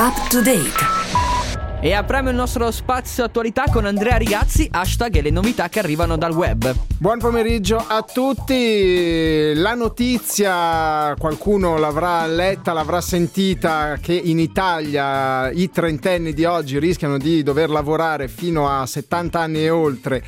Up 0.00 0.28
to 0.28 0.40
date. 0.40 0.78
E 1.80 1.92
apriamo 1.92 2.30
il 2.30 2.36
nostro 2.36 2.70
spazio 2.70 3.24
attualità 3.24 3.64
con 3.68 3.84
Andrea 3.84 4.16
Rigazzi, 4.16 4.68
hashtag 4.70 5.16
e 5.16 5.22
le 5.22 5.30
novità 5.30 5.68
che 5.68 5.80
arrivano 5.80 6.16
dal 6.16 6.32
web. 6.32 6.72
Buon 6.98 7.18
pomeriggio 7.18 7.84
a 7.84 8.02
tutti. 8.02 9.54
La 9.56 9.74
notizia, 9.74 11.16
qualcuno 11.18 11.78
l'avrà 11.78 12.24
letta, 12.28 12.72
l'avrà 12.72 13.00
sentita, 13.00 13.98
che 14.00 14.12
in 14.12 14.38
Italia 14.38 15.50
i 15.50 15.68
trentenni 15.68 16.32
di 16.32 16.44
oggi 16.44 16.78
rischiano 16.78 17.18
di 17.18 17.42
dover 17.42 17.68
lavorare 17.68 18.28
fino 18.28 18.68
a 18.68 18.86
70 18.86 19.40
anni 19.40 19.64
e 19.64 19.70
oltre 19.70 20.22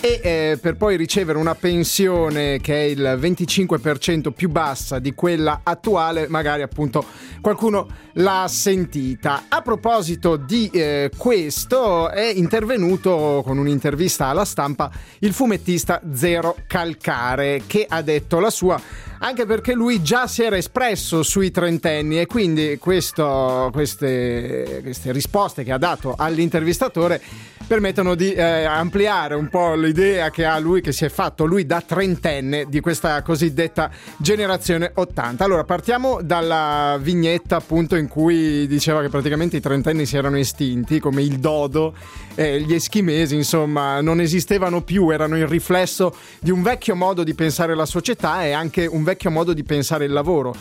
e 0.00 0.20
eh, 0.22 0.58
per 0.60 0.76
poi 0.76 0.96
ricevere 0.96 1.38
una 1.38 1.54
pensione 1.54 2.58
che 2.60 2.74
è 2.74 2.84
il 2.84 3.18
25% 3.20 4.30
più 4.30 4.48
bassa 4.48 4.98
di 4.98 5.14
quella 5.14 5.60
attuale, 5.62 6.26
magari 6.28 6.62
appunto 6.62 7.04
qualcuno 7.40 7.86
l'ha 8.14 8.46
sentita. 8.48 9.44
A 9.48 9.60
proposito 9.60 10.36
di 10.36 10.70
eh, 10.72 11.10
questo 11.16 12.10
è 12.10 12.32
intervenuto 12.34 13.42
con 13.44 13.58
un'intervista 13.58 14.26
alla 14.26 14.46
stampa 14.46 14.90
il 15.18 15.34
fumettista 15.34 16.00
Zero 16.14 16.56
Calcare 16.66 17.62
che 17.66 17.84
ha 17.88 18.00
detto 18.00 18.40
la 18.40 18.50
sua 18.50 18.80
anche 19.22 19.44
perché 19.44 19.74
lui 19.74 20.02
già 20.02 20.26
si 20.26 20.42
era 20.42 20.56
espresso 20.56 21.22
sui 21.22 21.50
trentenni 21.50 22.18
e 22.20 22.26
quindi 22.26 22.78
questo, 22.78 23.68
queste, 23.72 24.80
queste 24.82 25.12
risposte 25.12 25.62
che 25.62 25.72
ha 25.72 25.78
dato 25.78 26.14
all'intervistatore 26.16 27.20
permettono 27.66 28.16
di 28.16 28.32
eh, 28.32 28.64
ampliare 28.64 29.36
un 29.36 29.48
po' 29.48 29.74
l'idea 29.74 30.30
che 30.30 30.44
ha 30.44 30.58
lui, 30.58 30.80
che 30.80 30.90
si 30.90 31.04
è 31.04 31.08
fatto 31.08 31.44
lui 31.44 31.66
da 31.66 31.80
trentenne 31.80 32.64
di 32.68 32.80
questa 32.80 33.22
cosiddetta 33.22 33.90
generazione 34.16 34.90
80. 34.92 35.44
Allora 35.44 35.62
partiamo 35.62 36.20
dalla 36.20 36.98
vignetta 37.00 37.54
appunto 37.56 37.94
in 37.94 38.08
cui 38.08 38.66
diceva 38.66 39.02
che 39.02 39.08
praticamente 39.08 39.58
i 39.58 39.60
trentenni 39.60 40.04
si 40.04 40.16
erano 40.16 40.36
estinti, 40.36 40.98
come 40.98 41.22
il 41.22 41.38
dodo, 41.38 41.94
eh, 42.34 42.60
gli 42.60 42.74
eschimesi, 42.74 43.36
insomma, 43.36 44.00
non 44.00 44.20
esistevano 44.20 44.82
più, 44.82 45.10
erano 45.10 45.36
il 45.36 45.46
riflesso 45.46 46.16
di 46.40 46.50
un 46.50 46.62
vecchio 46.62 46.96
modo 46.96 47.22
di 47.22 47.34
pensare 47.34 47.76
la 47.76 47.86
società 47.86 48.44
e 48.44 48.50
anche 48.50 48.86
un 48.86 49.04
vecchio 49.04 49.09
modo 49.28 49.52
di 49.52 49.62
pensare 49.62 50.04
il 50.04 50.12
lavoro, 50.12 50.54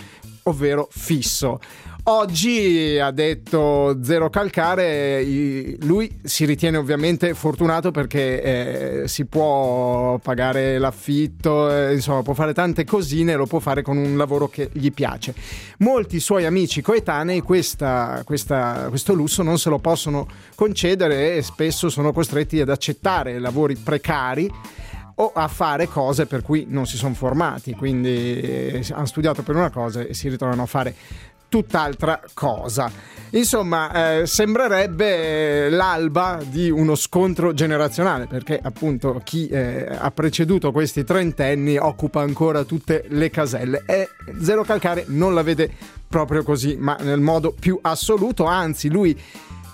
ovvero 0.43 0.87
fisso. 0.91 1.59
Oggi 2.03 2.97
ha 2.97 3.11
detto 3.11 3.99
Zero 4.01 4.31
Calcare, 4.31 5.23
lui 5.81 6.19
si 6.23 6.45
ritiene 6.45 6.77
ovviamente 6.77 7.35
fortunato 7.35 7.91
perché 7.91 8.41
eh, 8.41 9.07
si 9.07 9.25
può 9.25 10.17
pagare 10.17 10.79
l'affitto, 10.79 11.69
eh, 11.71 11.93
insomma 11.93 12.23
può 12.23 12.33
fare 12.33 12.53
tante 12.53 12.83
cosine, 12.83 13.35
lo 13.35 13.45
può 13.45 13.59
fare 13.59 13.83
con 13.83 13.97
un 13.97 14.17
lavoro 14.17 14.47
che 14.47 14.69
gli 14.71 14.91
piace. 14.91 15.35
Molti 15.79 16.19
suoi 16.19 16.45
amici 16.45 16.81
coetanei 16.81 17.41
questa, 17.41 18.23
questa, 18.25 18.87
questo 18.89 19.13
lusso 19.13 19.43
non 19.43 19.59
se 19.59 19.69
lo 19.69 19.77
possono 19.77 20.25
concedere 20.55 21.35
e 21.35 21.43
spesso 21.43 21.89
sono 21.89 22.11
costretti 22.11 22.59
ad 22.59 22.69
accettare 22.69 23.37
lavori 23.37 23.75
precari 23.75 24.49
o 25.19 25.31
a 25.33 25.47
fare 25.47 25.87
cose 25.87 26.25
per 26.25 26.41
cui 26.41 26.65
non 26.67 26.85
si 26.85 26.97
sono 26.97 27.13
formati, 27.13 27.73
quindi 27.73 28.39
eh, 28.39 28.85
hanno 28.91 29.05
studiato 29.05 29.43
per 29.43 29.55
una 29.55 29.69
cosa 29.69 30.01
e 30.01 30.13
si 30.13 30.29
ritrovano 30.29 30.63
a 30.63 30.65
fare 30.65 30.95
tutt'altra 31.49 32.21
cosa. 32.33 32.89
Insomma, 33.31 34.19
eh, 34.19 34.27
sembrerebbe 34.27 35.69
l'alba 35.69 36.39
di 36.43 36.69
uno 36.69 36.95
scontro 36.95 37.53
generazionale, 37.53 38.27
perché 38.27 38.59
appunto 38.61 39.19
chi 39.23 39.47
eh, 39.47 39.87
ha 39.89 40.11
preceduto 40.11 40.71
questi 40.71 41.03
trentenni 41.03 41.77
occupa 41.77 42.21
ancora 42.21 42.63
tutte 42.63 43.03
le 43.09 43.29
caselle 43.29 43.83
e 43.85 44.09
Zero 44.41 44.63
Calcare 44.63 45.05
non 45.07 45.33
la 45.33 45.43
vede 45.43 45.69
proprio 46.07 46.43
così, 46.43 46.75
ma 46.77 46.95
nel 47.01 47.19
modo 47.19 47.53
più 47.59 47.77
assoluto, 47.81 48.45
anzi 48.45 48.89
lui 48.89 49.19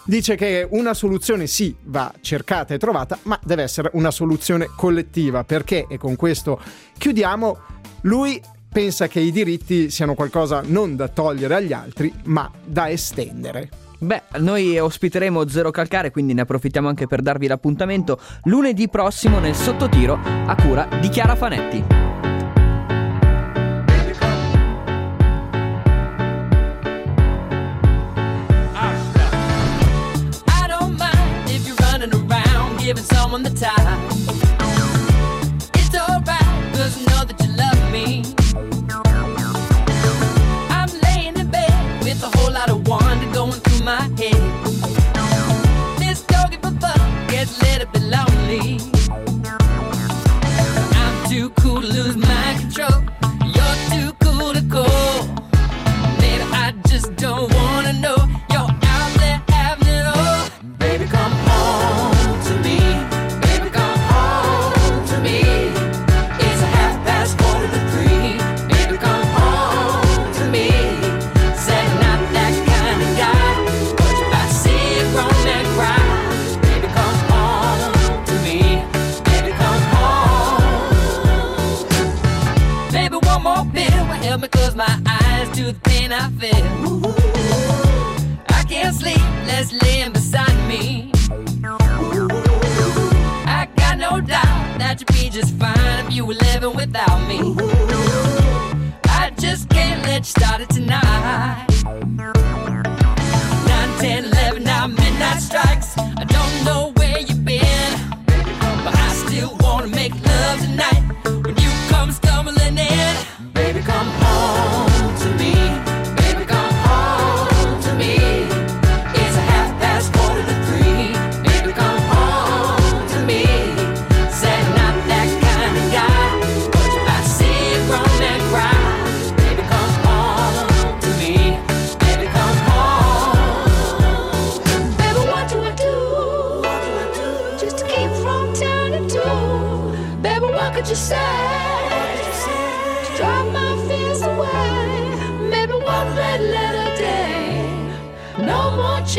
dice 0.06 0.36
che 0.36 0.68
una 0.70 0.94
soluzione 0.94 1.48
sì 1.48 1.76
va 1.84 2.14
cercata 2.22 2.74
e 2.74 2.78
trovata, 2.78 3.18
ma 3.24 3.40
deve 3.44 3.64
essere 3.64 3.90
una 3.94 4.12
soluzione 4.12 4.70
collettiva, 4.76 5.44
perché, 5.44 5.86
e 5.90 5.98
con 5.98 6.16
questo 6.16 6.60
chiudiamo, 6.98 7.58
lui 8.02 8.42
pensa 8.72 9.08
che 9.08 9.20
i 9.20 9.32
diritti 9.32 9.90
siano 9.90 10.16
qualcosa 10.16 10.62
non 10.66 10.96
da 10.96 11.08
togliere 11.08 11.56
agli 11.56 11.74
altri, 11.74 12.14
ma 12.26 12.50
da 12.64 12.90
estendere. 12.90 13.70
Beh, 13.98 14.24
noi 14.40 14.78
ospiteremo 14.78 15.48
Zero 15.48 15.72
Calcare, 15.72 16.12
quindi 16.12 16.34
ne 16.34 16.42
approfittiamo 16.42 16.88
anche 16.88 17.08
per 17.08 17.22
darvi 17.22 17.48
l'appuntamento 17.48 18.20
lunedì 18.44 18.90
prossimo 18.90 19.40
nel 19.40 19.56
sottotiro 19.56 20.20
a 20.22 20.56
cura 20.56 20.88
di 21.00 21.08
Chiara 21.10 21.36
Fanetti. 21.36 22.05
Giving 32.96 33.04
someone 33.04 33.44
the 33.44 33.50
time. 33.50 34.35
Midnight 105.16 105.42
strikes. 105.42 105.98
I 105.98 106.26
don't 106.26 106.66
know 106.66 106.92
where 106.96 107.05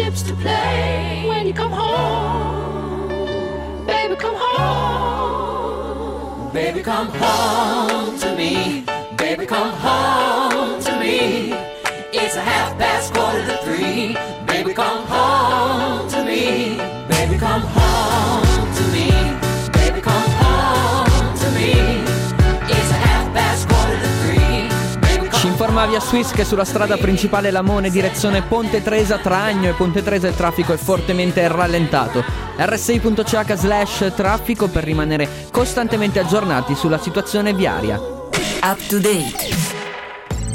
chips 0.07 0.23
to 0.23 0.35
play 0.35 1.25
when 1.27 1.47
you 1.47 1.53
come 1.53 1.73
home. 1.73 3.09
Baby, 3.87 4.15
come 4.17 4.37
home. 4.39 5.73
Baby, 6.53 6.83
come 6.83 7.09
home 7.09 8.19
to 8.19 8.37
me. 8.37 8.85
Baby, 9.17 9.47
come 9.47 9.73
home 9.87 10.81
to 10.81 11.01
me. 11.01 11.53
It's 12.13 12.37
a 12.37 12.41
half 12.41 12.79
past 12.79 13.15
quarter 13.15 13.45
to 13.47 13.57
three. 13.65 14.17
Baby, 14.47 14.73
come 14.75 15.05
home 15.07 16.09
to 16.11 16.25
me. 16.25 16.77
Baby, 17.09 17.39
come 17.39 17.63
home 17.63 17.86
la 25.81 25.87
via 25.87 26.01
Swiss 26.01 26.31
che 26.31 26.45
sulla 26.45 26.65
strada 26.65 26.97
principale 26.97 27.51
Lamone 27.51 27.91
direzione 27.91 28.41
Ponte 28.41 28.83
Tresa 28.83 29.19
tra 29.19 29.43
Agno 29.43 29.69
e 29.69 29.73
Ponte 29.75 30.03
Tresa 30.03 30.27
il 30.27 30.35
traffico 30.35 30.73
è 30.73 30.77
fortemente 30.77 31.47
rallentato. 31.49 32.25
rsi.ch 32.57 33.55
slash 33.55 34.13
traffico 34.15 34.69
per 34.69 34.85
rimanere 34.85 35.29
costantemente 35.51 36.19
aggiornati 36.19 36.75
sulla 36.75 36.99
situazione 36.99 37.53
viaria. 37.53 37.97
Up 37.97 38.87
to 38.89 38.99
date. 38.99 39.66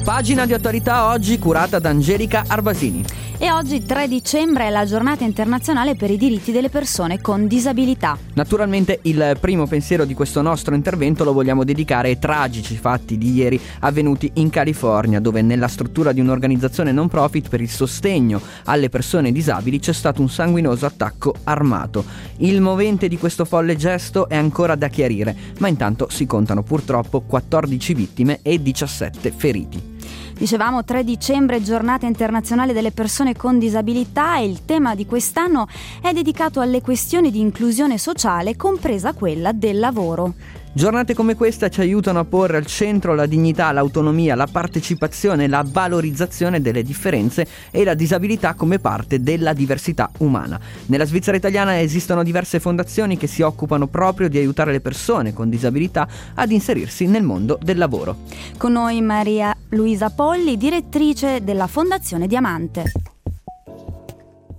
Pagina 0.03 0.47
di 0.47 0.53
attualità 0.53 1.09
oggi 1.09 1.37
curata 1.37 1.77
da 1.77 1.89
Angelica 1.89 2.43
Arbasini. 2.47 3.05
E 3.37 3.51
oggi 3.51 3.83
3 3.83 4.07
dicembre 4.07 4.67
è 4.67 4.69
la 4.69 4.85
giornata 4.85 5.23
internazionale 5.23 5.95
per 5.95 6.11
i 6.11 6.17
diritti 6.17 6.51
delle 6.51 6.69
persone 6.69 7.21
con 7.21 7.47
disabilità. 7.47 8.15
Naturalmente 8.33 8.99
il 9.03 9.37
primo 9.39 9.65
pensiero 9.65 10.05
di 10.05 10.13
questo 10.13 10.43
nostro 10.43 10.75
intervento 10.75 11.23
lo 11.23 11.33
vogliamo 11.33 11.63
dedicare 11.63 12.09
ai 12.09 12.19
tragici 12.19 12.75
fatti 12.75 13.17
di 13.17 13.33
ieri 13.33 13.59
avvenuti 13.79 14.29
in 14.35 14.51
California, 14.51 15.19
dove 15.19 15.41
nella 15.41 15.67
struttura 15.67 16.11
di 16.11 16.19
un'organizzazione 16.19 16.91
non 16.91 17.07
profit 17.07 17.49
per 17.49 17.61
il 17.61 17.69
sostegno 17.69 18.39
alle 18.65 18.89
persone 18.89 19.31
disabili 19.31 19.79
c'è 19.79 19.93
stato 19.93 20.21
un 20.21 20.29
sanguinoso 20.29 20.85
attacco 20.85 21.33
armato. 21.45 22.05
Il 22.37 22.61
movente 22.61 23.07
di 23.07 23.17
questo 23.17 23.45
folle 23.45 23.75
gesto 23.75 24.29
è 24.29 24.35
ancora 24.35 24.75
da 24.75 24.87
chiarire, 24.87 25.35
ma 25.59 25.67
intanto 25.67 26.09
si 26.09 26.27
contano 26.27 26.61
purtroppo 26.61 27.21
14 27.21 27.93
vittime 27.95 28.39
e 28.43 28.61
17 28.61 29.31
feriti. 29.35 29.91
Dicevamo 30.41 30.83
3 30.83 31.03
dicembre, 31.03 31.61
giornata 31.61 32.07
internazionale 32.07 32.73
delle 32.73 32.89
persone 32.89 33.35
con 33.35 33.59
disabilità 33.59 34.39
e 34.39 34.45
il 34.45 34.65
tema 34.65 34.95
di 34.95 35.05
quest'anno 35.05 35.67
è 36.01 36.13
dedicato 36.13 36.61
alle 36.61 36.81
questioni 36.81 37.29
di 37.29 37.39
inclusione 37.39 37.99
sociale, 37.99 38.55
compresa 38.55 39.13
quella 39.13 39.51
del 39.51 39.77
lavoro. 39.77 40.33
Giornate 40.73 41.13
come 41.13 41.35
questa 41.35 41.69
ci 41.69 41.81
aiutano 41.81 42.17
a 42.17 42.25
porre 42.25 42.57
al 42.57 42.65
centro 42.65 43.13
la 43.13 43.27
dignità, 43.27 43.71
l'autonomia, 43.71 44.33
la 44.33 44.47
partecipazione, 44.51 45.47
la 45.47 45.63
valorizzazione 45.63 46.59
delle 46.59 46.81
differenze 46.81 47.45
e 47.69 47.83
la 47.83 47.93
disabilità 47.93 48.55
come 48.55 48.79
parte 48.79 49.21
della 49.21 49.53
diversità 49.53 50.09
umana. 50.19 50.59
Nella 50.87 51.05
Svizzera 51.05 51.37
italiana 51.37 51.79
esistono 51.79 52.23
diverse 52.23 52.59
fondazioni 52.59 53.15
che 53.15 53.27
si 53.27 53.43
occupano 53.43 53.85
proprio 53.85 54.27
di 54.27 54.39
aiutare 54.39 54.71
le 54.71 54.81
persone 54.81 55.33
con 55.33 55.51
disabilità 55.51 56.07
ad 56.33 56.49
inserirsi 56.49 57.05
nel 57.05 57.21
mondo 57.21 57.59
del 57.61 57.77
lavoro. 57.77 58.15
Con 58.57 58.71
noi 58.71 59.01
Maria 59.01 59.55
Luisa 59.73 60.09
Polli, 60.13 60.57
direttrice 60.57 61.45
della 61.45 61.65
Fondazione 61.65 62.27
Diamante. 62.27 62.83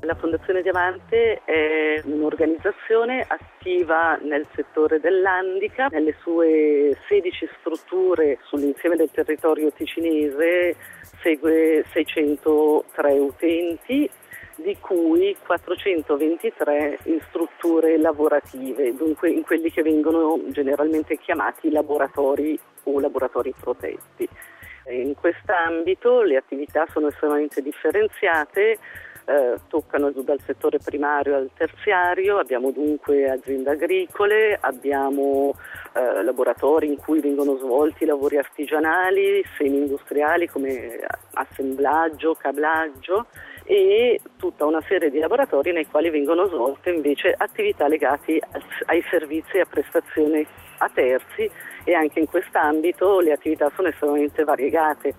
La 0.00 0.14
Fondazione 0.14 0.62
Diamante 0.62 1.42
è 1.44 2.00
un'organizzazione 2.04 3.22
attiva 3.28 4.16
nel 4.22 4.46
settore 4.54 5.00
dell'handicap, 5.00 5.92
nelle 5.92 6.16
sue 6.22 6.96
16 7.08 7.46
strutture 7.60 8.38
sull'insieme 8.44 8.96
del 8.96 9.10
territorio 9.10 9.70
ticinese 9.70 10.76
segue 11.20 11.84
603 11.92 13.18
utenti 13.18 14.10
di 14.56 14.76
cui 14.80 15.36
423 15.44 17.00
in 17.04 17.20
strutture 17.28 17.98
lavorative, 17.98 18.94
dunque 18.94 19.28
in 19.28 19.42
quelli 19.42 19.70
che 19.70 19.82
vengono 19.82 20.40
generalmente 20.48 21.18
chiamati 21.18 21.70
laboratori 21.70 22.58
o 22.84 22.98
laboratori 22.98 23.52
protetti. 23.60 24.26
In 24.88 25.14
quest'ambito 25.14 26.22
le 26.22 26.36
attività 26.36 26.86
sono 26.90 27.08
estremamente 27.08 27.62
differenziate 27.62 28.78
eh, 29.24 29.58
toccano 29.68 30.10
dal 30.10 30.40
settore 30.44 30.78
primario 30.78 31.36
al 31.36 31.50
terziario, 31.54 32.38
abbiamo 32.38 32.70
dunque 32.70 33.30
aziende 33.30 33.70
agricole, 33.70 34.58
abbiamo 34.60 35.54
eh, 35.92 36.22
laboratori 36.24 36.88
in 36.88 36.96
cui 36.96 37.20
vengono 37.20 37.56
svolti 37.56 38.04
lavori 38.04 38.38
artigianali, 38.38 39.44
semi-industriali 39.56 40.48
come 40.48 40.98
assemblaggio, 41.34 42.34
cablaggio 42.34 43.26
e 43.64 44.20
tutta 44.36 44.66
una 44.66 44.82
serie 44.88 45.10
di 45.10 45.20
laboratori 45.20 45.72
nei 45.72 45.86
quali 45.86 46.10
vengono 46.10 46.48
svolte 46.48 46.90
invece 46.90 47.32
attività 47.36 47.86
legate 47.86 48.40
ai 48.86 49.04
servizi 49.08 49.56
e 49.56 49.60
a 49.60 49.66
prestazioni 49.66 50.44
a 50.78 50.90
terzi 50.92 51.48
e 51.84 51.94
anche 51.94 52.20
in 52.20 52.26
quest'ambito 52.26 53.20
le 53.20 53.32
attività 53.32 53.70
sono 53.74 53.88
estremamente 53.88 54.44
variegate. 54.44 55.14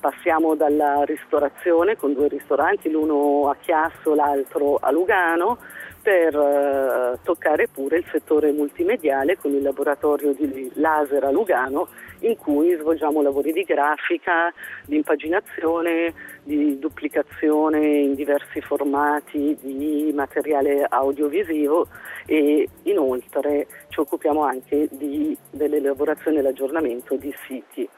Passiamo 0.00 0.54
dalla 0.54 1.02
ristorazione 1.02 1.96
con 1.96 2.14
due 2.14 2.28
ristoranti, 2.28 2.90
l'uno 2.90 3.48
a 3.48 3.56
Chiasso, 3.60 4.14
l'altro 4.14 4.76
a 4.76 4.92
Lugano, 4.92 5.58
per 6.00 6.34
eh, 6.34 7.18
toccare 7.24 7.68
pure 7.68 7.98
il 7.98 8.04
settore 8.10 8.52
multimediale 8.52 9.36
con 9.36 9.52
il 9.52 9.62
laboratorio 9.62 10.32
di 10.32 10.70
laser 10.74 11.24
a 11.24 11.30
Lugano 11.30 11.88
in 12.20 12.36
cui 12.36 12.74
svolgiamo 12.74 13.22
lavori 13.22 13.52
di 13.52 13.62
grafica, 13.62 14.52
di 14.84 14.96
impaginazione, 14.96 16.12
di 16.42 16.78
duplicazione 16.78 17.86
in 17.86 18.14
diversi 18.14 18.60
formati 18.60 19.56
di 19.60 20.10
materiale 20.14 20.84
audiovisivo 20.88 21.86
e 22.26 22.68
inoltre 22.84 23.66
ci 23.88 24.00
occupiamo 24.00 24.42
anche 24.42 24.88
di, 24.90 25.36
dell'elaborazione 25.50 26.38
e 26.38 26.42
l'aggiornamento 26.42 27.16
di 27.16 27.34
siti. 27.46 27.88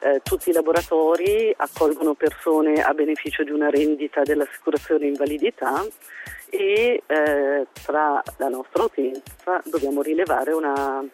Eh, 0.00 0.20
tutti 0.22 0.50
i 0.50 0.52
laboratori 0.52 1.54
accolgono 1.56 2.12
persone 2.12 2.82
a 2.82 2.92
beneficio 2.92 3.42
di 3.42 3.50
una 3.50 3.70
rendita 3.70 4.22
dell'assicurazione 4.22 5.06
invalidità 5.06 5.82
e 6.54 7.02
eh, 7.04 7.66
tra 7.84 8.22
la 8.36 8.48
nostra 8.48 8.84
utenza 8.84 9.60
dobbiamo 9.64 10.02
rilevare 10.02 10.52
una 10.52 11.04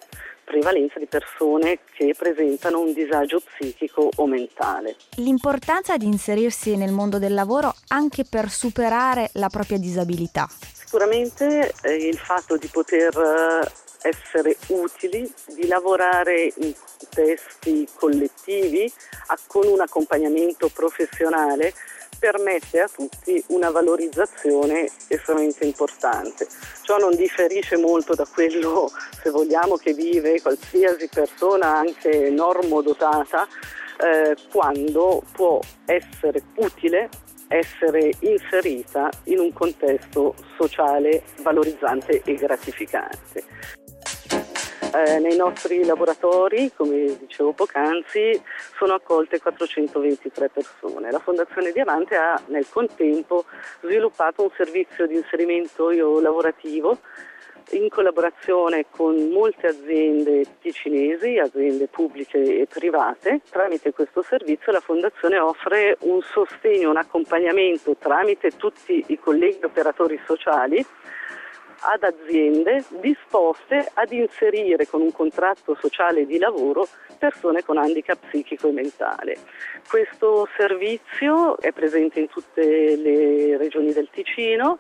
prevalenza 0.45 0.99
di 0.99 1.07
persone 1.07 1.79
che 1.95 2.15
presentano 2.19 2.81
un 2.81 2.93
disagio 2.93 3.41
psichico 3.41 4.11
o 4.17 4.27
mentale. 4.27 4.97
L'importanza 5.17 5.97
di 5.97 6.07
inserirsi 6.07 6.77
nel 6.77 6.93
mondo 6.93 7.19
del 7.19 7.33
lavoro 7.33 7.73
anche 7.89 8.25
per 8.29 8.51
superare 8.51 9.31
la 9.35 9.49
propria 9.49 9.79
disabilità. 9.79 10.47
Sicuramente 10.51 11.73
eh, 11.83 11.95
il 11.95 12.19
fatto 12.19 12.57
di 12.57 12.67
poter 12.67 13.17
eh, 13.17 14.09
essere 14.09 14.57
utili, 14.69 15.33
di 15.55 15.67
lavorare 15.67 16.53
in 16.57 16.75
contesti 16.99 17.89
collettivi 17.95 18.93
con 19.47 19.67
un 19.67 19.81
accompagnamento 19.81 20.69
professionale 20.69 21.73
permette 22.19 22.81
a 22.81 22.89
tutti 22.89 23.43
una 23.49 23.71
valorizzazione 23.71 24.89
estremamente 25.09 25.65
importante. 25.65 26.47
Ciò 26.83 26.99
non 26.99 27.15
differisce 27.15 27.77
molto 27.77 28.15
da 28.15 28.27
quello, 28.27 28.91
se 29.23 29.31
vogliamo, 29.31 29.77
che 29.77 29.93
vive 29.93 30.41
qualsiasi 30.41 31.09
persona, 31.09 31.79
anche 31.79 32.31
normodotata, 32.31 33.47
eh, 34.01 34.37
quando 34.51 35.23
può 35.33 35.61
essere 35.87 36.43
utile 36.57 37.09
essere 37.53 38.13
inserita 38.21 39.11
in 39.25 39.41
un 39.41 39.53
contesto 39.53 40.37
sociale 40.57 41.25
valorizzante 41.43 42.23
e 42.25 42.35
gratificante. 42.35 43.45
Eh, 44.93 45.21
nei 45.21 45.37
nostri 45.37 45.85
laboratori, 45.85 46.73
come 46.75 47.17
dicevo 47.17 47.53
poc'anzi, 47.53 48.43
sono 48.77 48.95
accolte 48.95 49.39
423 49.39 50.49
persone. 50.49 51.13
La 51.13 51.21
Fondazione 51.21 51.71
Diamante 51.71 52.17
ha 52.17 52.41
nel 52.47 52.67
contempo 52.69 53.45
sviluppato 53.83 54.43
un 54.43 54.51
servizio 54.57 55.07
di 55.07 55.15
inserimento 55.15 55.91
lavorativo 56.21 56.99
in 57.73 57.89
collaborazione 57.89 58.87
con 58.91 59.29
molte 59.29 59.69
aziende 59.69 60.45
ticinesi, 60.61 61.39
aziende 61.39 61.87
pubbliche 61.87 62.39
e 62.39 62.67
private. 62.67 63.43
Tramite 63.49 63.93
questo 63.93 64.23
servizio 64.23 64.73
la 64.73 64.81
Fondazione 64.81 65.39
offre 65.39 65.99
un 66.01 66.21
sostegno, 66.21 66.91
un 66.91 66.97
accompagnamento 66.97 67.95
tramite 67.97 68.57
tutti 68.57 69.05
i 69.07 69.19
colleghi 69.21 69.65
operatori 69.65 70.21
sociali 70.27 70.85
ad 71.81 72.03
aziende 72.03 72.85
disposte 73.01 73.91
ad 73.95 74.13
inserire 74.13 74.87
con 74.87 75.01
un 75.01 75.13
contratto 75.13 75.77
sociale 75.81 76.27
di 76.27 76.39
lavoro 76.39 76.87
persone 77.19 77.63
con 77.63 77.79
handicap 77.79 78.19
psichico 78.29 78.69
e 78.69 78.73
mentale. 78.73 79.37
Questo 79.89 80.49
servizio 80.57 81.59
è 81.59 81.73
presente 81.73 82.21
in 82.21 82.29
tutte 82.29 82.97
le 82.97 83.57
regioni 83.57 83.93
del 83.93 84.09
Ticino 84.11 84.79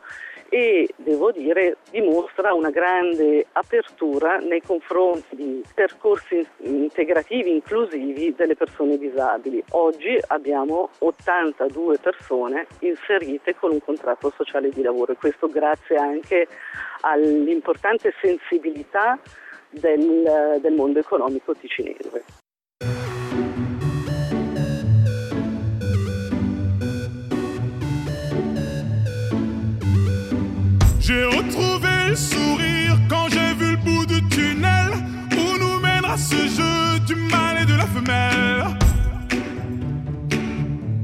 e 0.50 0.92
devo 0.97 1.30
dire 1.30 1.76
dimostra 1.90 2.52
una 2.52 2.71
grande 2.71 3.47
apertura 3.52 4.38
nei 4.38 4.61
confronti 4.61 5.37
di 5.37 5.64
percorsi 5.73 6.45
integrativi 6.59 7.50
inclusivi 7.50 8.35
delle 8.37 8.57
persone 8.57 8.99
disabili. 8.99 9.62
Oggi 9.71 10.19
abbiamo 10.26 10.90
82 10.99 11.99
persone 11.99 12.66
inserite 12.80 13.54
con 13.54 13.71
un 13.71 13.80
contratto 13.80 14.33
sociale 14.37 14.71
di 14.71 14.83
lavoro 14.83 15.12
e 15.12 15.16
questo 15.16 15.47
grazie 15.47 15.97
anche 15.97 16.49
all'importante 17.02 18.12
sensibilità 18.21 19.16
del, 19.71 20.59
del 20.61 20.73
mondo 20.73 20.99
economico 20.99 21.54
ticinese. 21.54 22.40
J'ai 31.11 31.25
retrouvé 31.25 31.88
le 32.11 32.14
sourire 32.14 32.97
quand 33.09 33.26
j'ai 33.31 33.52
vu 33.55 33.73
le 33.73 33.76
bout 33.79 34.07
du 34.07 34.23
tunnel 34.29 34.93
où 35.33 35.59
nous 35.59 35.81
mènera 35.81 36.17
ce 36.17 36.37
jeu 36.37 37.00
du 37.05 37.17
mâle 37.17 37.62
et 37.62 37.67
de 37.67 37.75
la 37.75 37.87
femelle. 37.87 38.64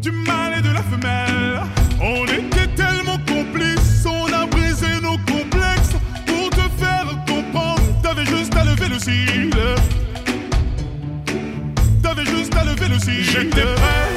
Du 0.00 0.12
mâle 0.12 0.58
et 0.58 0.62
de 0.62 0.72
la 0.72 0.82
femelle. 0.84 1.60
On 2.00 2.24
était 2.24 2.68
tellement 2.76 3.18
complices, 3.26 4.06
on 4.06 4.32
a 4.32 4.46
brisé 4.46 4.86
nos 5.02 5.18
complexes 5.32 5.96
pour 6.24 6.50
te 6.50 6.68
faire 6.78 7.06
comprendre. 7.26 7.82
T'avais 8.00 8.26
juste 8.26 8.54
à 8.54 8.62
lever 8.62 8.88
le 8.88 9.00
cil. 9.00 9.50
T'avais 12.00 12.26
juste 12.26 12.54
à 12.54 12.62
lever 12.62 12.88
le 12.90 12.98
cil. 13.00 13.24
J'étais 13.24 13.74
prêt. 13.74 14.15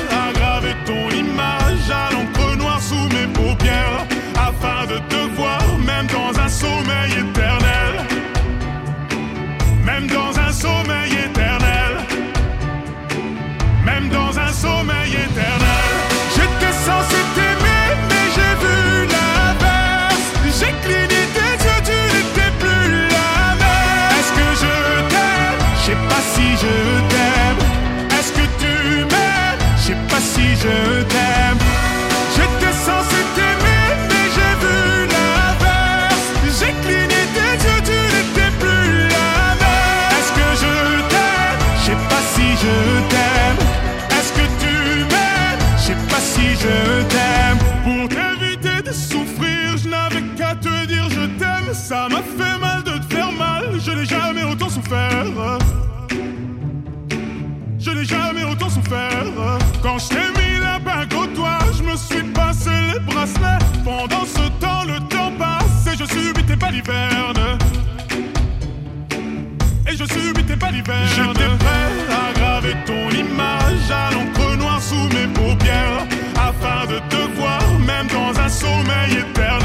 Sommeil 6.60 7.12
éternel. 7.12 7.49
Je 70.00 70.06
subis 70.06 70.44
tes 70.44 70.56
balivernes. 70.56 71.08
J'étais 71.08 71.50
prêt 71.58 71.90
à 72.10 72.34
graver 72.40 72.76
ton 72.86 73.10
image 73.10 73.92
à 73.92 74.12
l'encre 74.14 74.56
noire 74.58 74.82
sous 74.82 75.08
mes 75.16 75.28
paupières. 75.34 76.06
Afin 76.36 76.86
de 76.88 77.00
te 77.10 77.38
voir, 77.38 77.62
même 77.80 78.08
dans 78.08 78.40
un 78.40 78.50
sommeil 78.50 79.18
éternel. 79.20 79.59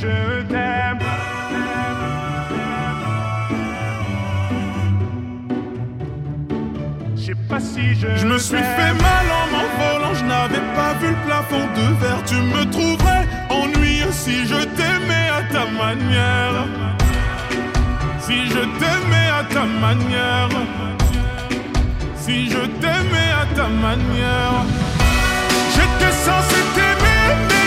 Je 0.00 0.42
t'aime. 0.48 0.98
Je 7.16 7.22
sais 7.24 7.34
pas 7.48 7.60
si 7.60 7.94
je. 7.94 8.06
Je 8.16 8.26
me 8.26 8.38
suis 8.38 8.56
fait 8.56 8.94
mal 9.08 9.26
en 9.40 9.44
m'envolant, 9.52 10.14
je 10.14 10.24
n'avais 10.24 10.64
pas 10.76 10.94
vu 11.00 11.08
le 11.08 11.26
plafond 11.26 11.66
de 11.76 11.86
verre. 12.00 12.22
Tu 12.26 12.36
me 12.36 12.64
trouverais 12.70 13.24
ennuyeux 13.50 14.12
si 14.12 14.46
je 14.46 14.60
t'aimais 14.76 15.28
à 15.38 15.42
ta 15.52 15.64
manière. 15.82 16.66
Si 18.20 18.46
je 18.46 18.62
t'aimais 18.78 19.28
à 19.40 19.44
ta 19.52 19.64
manière. 19.64 20.48
Si 22.16 22.50
je 22.50 22.62
t'aimais 22.80 23.30
à 23.42 23.46
ta 23.56 23.68
manière. 23.68 24.64
J'étais 25.74 26.12
censé 26.12 26.60
t'aimer, 26.74 27.57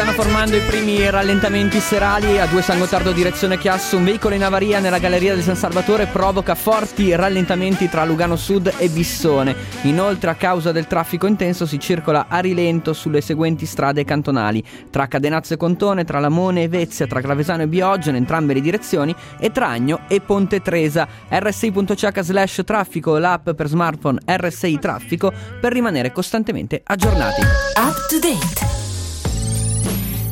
stanno 0.00 0.12
formando 0.12 0.56
i 0.56 0.60
primi 0.60 1.10
rallentamenti 1.10 1.78
serali 1.78 2.38
a 2.38 2.46
due 2.46 2.62
San 2.62 2.78
Gottardo 2.78 3.12
direzione 3.12 3.58
Chiasso, 3.58 3.98
un 3.98 4.04
veicolo 4.04 4.34
in 4.34 4.42
avaria 4.42 4.78
nella 4.78 4.98
galleria 4.98 5.34
di 5.34 5.42
San 5.42 5.56
Salvatore 5.56 6.06
provoca 6.06 6.54
forti 6.54 7.14
rallentamenti 7.14 7.86
tra 7.90 8.06
Lugano 8.06 8.36
Sud 8.36 8.72
e 8.78 8.88
Bissone. 8.88 9.54
Inoltre 9.82 10.30
a 10.30 10.36
causa 10.36 10.72
del 10.72 10.86
traffico 10.86 11.26
intenso 11.26 11.66
si 11.66 11.78
circola 11.78 12.28
a 12.30 12.38
rilento 12.38 12.94
sulle 12.94 13.20
seguenti 13.20 13.66
strade 13.66 14.06
cantonali, 14.06 14.64
tra 14.88 15.06
Cadenazzo 15.06 15.52
e 15.52 15.58
Contone, 15.58 16.04
tra 16.04 16.18
Lamone 16.18 16.62
e 16.62 16.68
Vezia, 16.68 17.06
tra 17.06 17.20
Gravesano 17.20 17.60
e 17.60 17.68
Biogio 17.68 18.08
in 18.08 18.16
entrambe 18.16 18.54
le 18.54 18.62
direzioni 18.62 19.14
e 19.38 19.52
tra 19.52 19.68
Agno 19.68 20.04
e 20.08 20.22
Ponte 20.22 20.62
Tresa. 20.62 21.06
rsi.ch 21.28 22.20
slash 22.20 22.62
traffico, 22.64 23.18
l'app 23.18 23.50
per 23.50 23.68
smartphone 23.68 24.18
RSI 24.24 24.78
Traffico 24.78 25.30
per 25.60 25.74
rimanere 25.74 26.10
costantemente 26.10 26.80
aggiornati. 26.82 27.42
Up 27.76 28.06
to 28.08 28.18
date. 28.18 28.79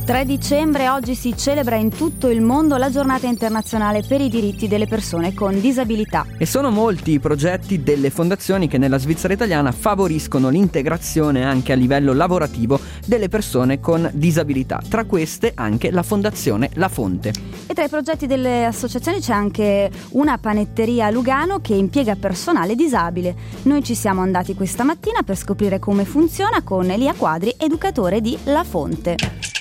3 0.08 0.24
dicembre 0.24 0.88
oggi 0.88 1.14
si 1.14 1.36
celebra 1.36 1.76
in 1.76 1.90
tutto 1.90 2.30
il 2.30 2.40
mondo 2.40 2.78
la 2.78 2.88
giornata 2.88 3.26
internazionale 3.26 4.02
per 4.02 4.22
i 4.22 4.30
diritti 4.30 4.66
delle 4.66 4.86
persone 4.86 5.34
con 5.34 5.60
disabilità. 5.60 6.24
E 6.38 6.46
sono 6.46 6.70
molti 6.70 7.10
i 7.10 7.18
progetti 7.18 7.82
delle 7.82 8.08
fondazioni 8.08 8.68
che 8.68 8.78
nella 8.78 8.96
Svizzera 8.96 9.34
italiana 9.34 9.70
favoriscono 9.70 10.48
l'integrazione 10.48 11.44
anche 11.44 11.72
a 11.72 11.76
livello 11.76 12.14
lavorativo 12.14 12.80
delle 13.04 13.28
persone 13.28 13.80
con 13.80 14.08
disabilità. 14.14 14.80
Tra 14.88 15.04
queste 15.04 15.52
anche 15.54 15.90
la 15.90 16.02
Fondazione 16.02 16.70
La 16.76 16.88
Fonte. 16.88 17.34
E 17.66 17.74
tra 17.74 17.84
i 17.84 17.90
progetti 17.90 18.26
delle 18.26 18.64
associazioni 18.64 19.20
c'è 19.20 19.34
anche 19.34 19.90
una 20.12 20.38
panetteria 20.38 21.04
a 21.04 21.10
Lugano 21.10 21.60
che 21.60 21.74
impiega 21.74 22.16
personale 22.16 22.74
disabile. 22.74 23.36
Noi 23.64 23.84
ci 23.84 23.94
siamo 23.94 24.22
andati 24.22 24.54
questa 24.54 24.84
mattina 24.84 25.20
per 25.22 25.36
scoprire 25.36 25.78
come 25.78 26.06
funziona 26.06 26.62
con 26.62 26.88
Elia 26.88 27.12
Quadri, 27.12 27.54
educatore 27.58 28.22
di 28.22 28.38
La 28.44 28.64
Fonte. 28.64 29.57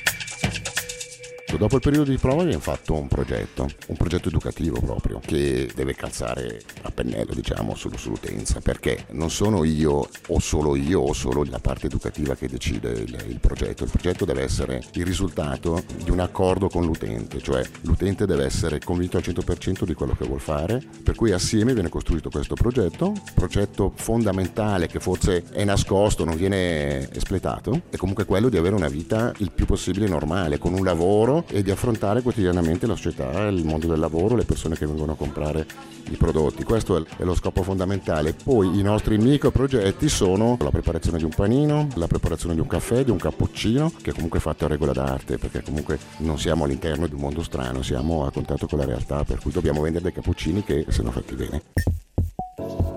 Dopo 1.56 1.76
il 1.78 1.82
periodo 1.82 2.12
di 2.12 2.18
prova 2.18 2.44
abbiamo 2.44 2.60
fatto 2.60 2.94
un 2.94 3.08
progetto, 3.08 3.68
un 3.88 3.96
progetto 3.96 4.28
educativo 4.28 4.80
proprio, 4.80 5.20
che 5.26 5.72
deve 5.74 5.96
calzare 5.96 6.62
a 6.84 6.92
pennello, 6.92 7.34
diciamo, 7.34 7.74
sul- 7.74 7.98
sull'utenza, 7.98 8.60
perché 8.60 9.06
non 9.12 9.32
sono 9.32 9.64
io 9.64 10.08
o 10.28 10.40
solo 10.40 10.76
io 10.76 11.00
o 11.00 11.14
solo 11.14 11.44
la 11.46 11.58
parte 11.58 11.88
educativa 11.88 12.36
che 12.36 12.48
decide 12.48 12.92
il, 12.92 13.26
il 13.28 13.40
progetto. 13.40 13.86
Il 13.86 13.90
progetto 13.90 14.24
deve 14.24 14.44
essere 14.44 14.84
il 14.94 15.06
risultato 15.06 15.84
di 16.04 16.12
un 16.12 16.20
accordo 16.20 16.68
con 16.68 16.86
l'utente, 16.86 17.42
cioè 17.42 17.64
l'utente 17.82 18.28
deve 18.28 18.46
essere 18.46 18.80
convinto 18.80 19.18
al 19.18 19.24
100% 19.26 19.84
di 19.84 19.94
quello 19.96 20.16
che 20.16 20.28
vuol 20.28 20.42
fare, 20.42 20.84
per 21.02 21.16
cui 21.16 21.32
assieme 21.32 21.74
viene 21.74 21.90
costruito 21.90 22.30
questo 22.30 22.54
progetto, 22.54 23.14
progetto 23.34 23.94
fondamentale 23.96 24.88
che 24.88 25.00
forse 25.00 25.46
è 25.52 25.64
nascosto, 25.64 26.24
non 26.24 26.36
viene 26.36 27.10
espletato, 27.12 27.84
è 27.90 27.96
comunque 27.96 28.26
quello 28.26 28.50
di 28.50 28.58
avere 28.58 28.76
una 28.76 28.90
vita 28.90 29.32
il 29.38 29.52
più 29.52 29.66
possibile 29.66 30.08
normale, 30.08 30.60
con 30.60 30.74
un 30.74 30.84
lavoro 30.84 31.37
e 31.48 31.64
di 31.64 31.72
affrontare 31.72 32.22
quotidianamente 32.22 32.88
la 32.88 32.96
società, 32.96 33.48
il 33.48 33.66
mondo 33.66 33.88
del 33.88 34.00
lavoro, 34.00 34.36
le 34.36 34.46
persone 34.46 34.76
che 34.76 34.86
vengono 34.86 35.14
a 35.14 35.16
comprare 35.16 35.66
i 36.10 36.16
prodotti. 36.16 36.64
Questo 36.64 37.06
è 37.18 37.24
lo 37.24 37.36
scopo 37.36 37.64
fondamentale. 37.64 38.34
Poi 38.34 38.80
i 38.80 38.82
nostri 38.82 39.18
micro 39.18 39.52
progetti 39.52 40.10
sono 40.10 40.58
la 40.60 40.70
preparazione 40.70 41.18
di 41.18 41.24
un 41.24 41.32
panino, 41.36 41.88
la 41.96 42.08
preparazione 42.08 42.56
di 42.56 42.62
un 42.62 42.68
caffè, 42.68 43.04
di 43.04 43.12
un 43.12 43.18
cappuccino, 43.18 43.92
che 44.02 44.12
è 44.12 44.14
comunque 44.14 44.40
fatto 44.40 44.66
a 44.66 44.68
regola 44.68 44.94
d'arte, 44.94 45.38
perché 45.38 45.62
comunque 45.62 46.00
non 46.18 46.40
siamo 46.40 46.64
all'interno 46.64 47.08
di 47.08 47.14
un 47.14 47.22
mondo 47.22 47.44
strano, 47.44 47.82
siamo 47.82 48.26
a 48.26 48.32
contatto 48.32 48.68
con 48.68 48.80
la 48.80 48.86
realtà, 48.86 49.24
per 49.24 49.40
cui 49.40 49.52
dobbiamo 49.52 49.82
vendere 49.82 50.04
dei 50.04 50.14
cappuccini 50.14 50.64
che 50.64 50.86
siano 50.90 51.12
fatti 51.12 51.36
bene. 51.36 52.97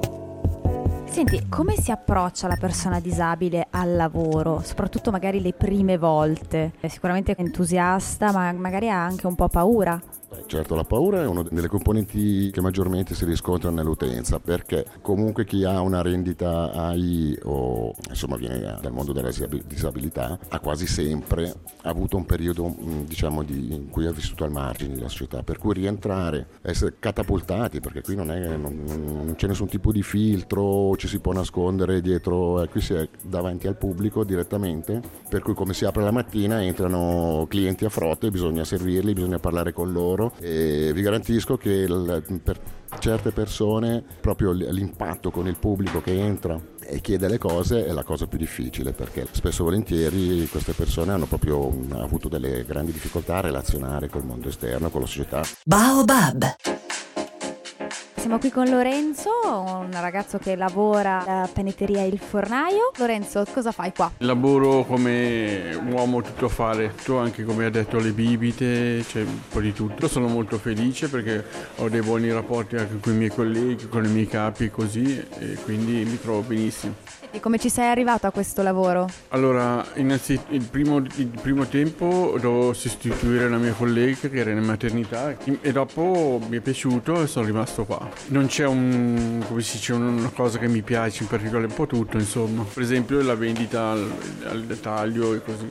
Senti, 1.10 1.48
come 1.48 1.74
si 1.74 1.90
approccia 1.90 2.46
la 2.46 2.56
persona 2.56 3.00
disabile 3.00 3.66
al 3.70 3.96
lavoro, 3.96 4.62
soprattutto 4.64 5.10
magari 5.10 5.42
le 5.42 5.52
prime 5.52 5.98
volte? 5.98 6.72
È 6.78 6.86
sicuramente 6.86 7.34
entusiasta, 7.36 8.30
ma 8.32 8.52
magari 8.52 8.88
ha 8.88 9.04
anche 9.04 9.26
un 9.26 9.34
po' 9.34 9.48
paura. 9.48 10.00
Certo, 10.46 10.76
la 10.76 10.84
paura 10.84 11.22
è 11.22 11.26
una 11.26 11.42
delle 11.42 11.66
componenti 11.66 12.50
che 12.52 12.60
maggiormente 12.60 13.14
si 13.14 13.24
riscontra 13.24 13.70
nell'utenza 13.70 14.38
perché 14.38 14.86
comunque 15.02 15.44
chi 15.44 15.64
ha 15.64 15.80
una 15.80 16.02
rendita 16.02 16.70
AI 16.72 17.36
o 17.44 17.94
insomma 18.08 18.36
viene 18.36 18.58
dal 18.80 18.92
mondo 18.92 19.12
della 19.12 19.28
disabi- 19.28 19.62
disabilità 19.66 20.38
ha 20.48 20.60
quasi 20.60 20.86
sempre 20.86 21.52
avuto 21.82 22.16
un 22.16 22.26
periodo 22.26 22.66
mh, 22.68 23.04
diciamo 23.06 23.42
di, 23.42 23.74
in 23.74 23.90
cui 23.90 24.06
ha 24.06 24.12
vissuto 24.12 24.44
al 24.44 24.52
margine 24.52 24.94
della 24.94 25.08
società. 25.08 25.42
Per 25.42 25.58
cui 25.58 25.74
rientrare, 25.74 26.46
essere 26.62 26.94
catapultati 27.00 27.80
perché 27.80 28.02
qui 28.02 28.14
non, 28.14 28.30
è, 28.30 28.56
non, 28.56 28.82
non 28.84 29.34
c'è 29.36 29.48
nessun 29.48 29.68
tipo 29.68 29.90
di 29.90 30.02
filtro, 30.02 30.94
ci 30.96 31.08
si 31.08 31.18
può 31.18 31.32
nascondere 31.32 32.00
dietro, 32.00 32.62
eh, 32.62 32.68
qui 32.68 32.80
si 32.80 32.94
è 32.94 33.08
davanti 33.22 33.66
al 33.66 33.76
pubblico 33.76 34.22
direttamente 34.24 35.00
per 35.28 35.42
cui 35.42 35.54
come 35.54 35.74
si 35.74 35.84
apre 35.84 36.02
la 36.02 36.12
mattina 36.12 36.62
entrano 36.62 37.46
clienti 37.48 37.84
a 37.84 37.88
frotte, 37.88 38.30
bisogna 38.30 38.64
servirli, 38.64 39.12
bisogna 39.12 39.38
parlare 39.38 39.72
con 39.72 39.90
loro 39.92 40.18
e 40.40 40.92
vi 40.92 41.02
garantisco 41.02 41.56
che 41.56 41.70
il- 41.70 42.40
per 42.42 42.58
certe 42.98 43.30
persone 43.30 44.02
proprio 44.20 44.50
l'impatto 44.50 45.30
con 45.30 45.46
il 45.46 45.56
pubblico 45.58 46.00
che 46.00 46.18
entra 46.18 46.60
e 46.80 47.00
chiede 47.00 47.28
le 47.28 47.38
cose 47.38 47.86
è 47.86 47.92
la 47.92 48.02
cosa 48.02 48.26
più 48.26 48.36
difficile 48.36 48.92
perché 48.92 49.26
spesso 49.30 49.62
e 49.62 49.64
volentieri 49.64 50.48
queste 50.48 50.72
persone 50.72 51.12
hanno 51.12 51.26
proprio 51.26 51.72
avuto 51.92 52.28
delle 52.28 52.64
grandi 52.64 52.92
difficoltà 52.92 53.36
a 53.36 53.40
relazionare 53.42 54.08
col 54.08 54.24
mondo 54.24 54.48
esterno, 54.48 54.90
con 54.90 55.02
la 55.02 55.06
società. 55.06 55.42
Baobab. 55.64 56.89
Siamo 58.20 58.38
qui 58.38 58.50
con 58.50 58.68
Lorenzo, 58.68 59.30
un 59.42 59.88
ragazzo 59.92 60.36
che 60.36 60.54
lavora 60.54 61.24
alla 61.24 61.48
panetteria 61.50 62.02
Il 62.02 62.18
Fornaio. 62.18 62.90
Lorenzo, 62.98 63.46
cosa 63.50 63.72
fai 63.72 63.94
qua? 63.94 64.12
Lavoro 64.18 64.84
come 64.84 65.74
uomo 65.88 66.20
tuttofare, 66.20 66.94
tutto 66.94 67.18
anche 67.18 67.44
come 67.44 67.64
ha 67.64 67.70
detto 67.70 67.98
le 67.98 68.12
bibite, 68.12 69.02
c'è 69.08 69.22
un 69.22 69.40
po' 69.48 69.60
di 69.60 69.72
tutto. 69.72 70.06
Sono 70.06 70.28
molto 70.28 70.58
felice 70.58 71.08
perché 71.08 71.42
ho 71.76 71.88
dei 71.88 72.02
buoni 72.02 72.30
rapporti 72.30 72.76
anche 72.76 73.00
con 73.00 73.14
i 73.14 73.16
miei 73.16 73.30
colleghi, 73.30 73.88
con 73.88 74.04
i 74.04 74.08
miei 74.08 74.26
capi 74.26 74.68
così 74.68 75.26
e 75.38 75.54
quindi 75.64 76.04
mi 76.04 76.20
trovo 76.20 76.42
benissimo. 76.42 76.94
E 77.32 77.38
come 77.38 77.58
ci 77.58 77.70
sei 77.70 77.88
arrivato 77.88 78.26
a 78.26 78.32
questo 78.32 78.60
lavoro? 78.60 79.08
Allora, 79.28 79.84
innanzitutto 79.94 80.52
il 80.52 80.64
primo, 80.64 80.96
il 80.96 81.30
primo 81.40 81.64
tempo 81.66 82.36
dovevo 82.40 82.72
sostituire 82.72 83.48
la 83.48 83.56
mia 83.56 83.72
collega 83.72 84.28
che 84.28 84.36
era 84.36 84.50
in 84.50 84.58
maternità 84.58 85.36
e 85.60 85.72
dopo 85.72 86.40
mi 86.48 86.56
è 86.56 86.60
piaciuto 86.60 87.22
e 87.22 87.26
sono 87.28 87.46
rimasto 87.46 87.84
qua. 87.84 88.09
Non 88.28 88.46
c'è 88.46 88.66
un, 88.66 89.44
come 89.46 89.60
si 89.62 89.76
dice, 89.76 89.92
una 89.92 90.30
cosa 90.30 90.58
che 90.58 90.68
mi 90.68 90.82
piace 90.82 91.22
in 91.22 91.28
particolare, 91.28 91.66
un 91.66 91.74
po' 91.74 91.86
tutto 91.86 92.16
insomma. 92.16 92.64
Per 92.64 92.82
esempio 92.82 93.20
la 93.22 93.34
vendita 93.34 93.90
al, 93.90 94.12
al 94.48 94.64
dettaglio 94.64 95.34
e 95.34 95.42
così. 95.42 95.68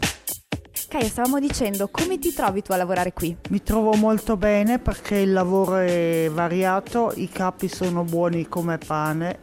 Caio, 0.89 1.05
stavamo 1.05 1.39
dicendo, 1.39 1.87
come 1.89 2.17
ti 2.17 2.33
trovi 2.33 2.63
tu 2.63 2.71
a 2.71 2.75
lavorare 2.75 3.13
qui? 3.13 3.37
Mi 3.49 3.61
trovo 3.61 3.93
molto 3.93 4.37
bene 4.37 4.79
perché 4.79 5.17
il 5.17 5.31
lavoro 5.31 5.75
è 5.75 6.31
variato, 6.33 7.11
i 7.15 7.29
capi 7.29 7.67
sono 7.67 8.03
buoni 8.03 8.47
come 8.47 8.79
pane, 8.79 9.41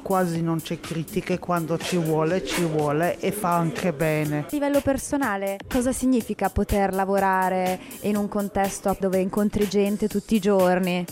quasi 0.00 0.40
non 0.40 0.62
c'è 0.62 0.80
critiche, 0.80 1.38
quando 1.38 1.76
ci 1.76 1.98
vuole 1.98 2.42
ci 2.46 2.62
vuole 2.62 3.18
e 3.20 3.30
fa 3.30 3.56
anche 3.56 3.92
bene. 3.92 4.38
A 4.38 4.46
livello 4.52 4.80
personale, 4.80 5.58
cosa 5.68 5.92
significa 5.92 6.48
poter 6.48 6.94
lavorare 6.94 7.78
in 8.02 8.16
un 8.16 8.26
contesto 8.28 8.96
dove 8.98 9.18
incontri 9.18 9.68
gente 9.68 10.08
tutti 10.08 10.36
i 10.36 10.40
giorni? 10.40 11.04